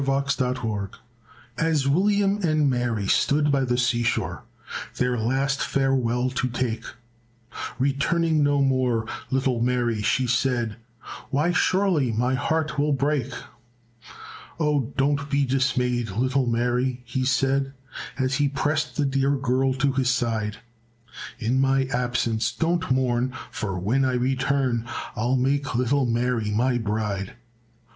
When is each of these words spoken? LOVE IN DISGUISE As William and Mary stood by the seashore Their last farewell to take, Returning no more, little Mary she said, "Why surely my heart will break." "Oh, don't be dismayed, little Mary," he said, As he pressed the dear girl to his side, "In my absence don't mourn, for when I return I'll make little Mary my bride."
LOVE 0.03 0.31
IN 0.39 0.53
DISGUISE 0.53 0.89
As 1.59 1.87
William 1.87 2.41
and 2.41 2.67
Mary 2.67 3.05
stood 3.05 3.51
by 3.51 3.63
the 3.63 3.77
seashore 3.77 4.41
Their 4.97 5.15
last 5.15 5.61
farewell 5.61 6.31
to 6.31 6.47
take, 6.49 6.85
Returning 7.77 8.41
no 8.43 8.63
more, 8.63 9.05
little 9.29 9.61
Mary 9.61 10.01
she 10.01 10.25
said, 10.25 10.77
"Why 11.29 11.51
surely 11.51 12.11
my 12.11 12.33
heart 12.33 12.79
will 12.79 12.93
break." 12.93 13.31
"Oh, 14.59 14.91
don't 14.97 15.29
be 15.29 15.45
dismayed, 15.45 16.09
little 16.09 16.47
Mary," 16.47 17.01
he 17.05 17.23
said, 17.23 17.75
As 18.17 18.37
he 18.37 18.49
pressed 18.49 18.95
the 18.97 19.05
dear 19.05 19.35
girl 19.35 19.71
to 19.75 19.91
his 19.93 20.09
side, 20.09 20.57
"In 21.37 21.61
my 21.61 21.83
absence 21.93 22.51
don't 22.51 22.89
mourn, 22.89 23.33
for 23.51 23.77
when 23.77 24.03
I 24.03 24.13
return 24.13 24.87
I'll 25.15 25.37
make 25.37 25.75
little 25.75 26.07
Mary 26.07 26.49
my 26.49 26.79
bride." 26.79 27.33